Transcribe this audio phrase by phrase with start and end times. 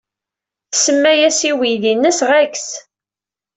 [0.73, 2.53] Tsemma-as i weydi-nnes Rex.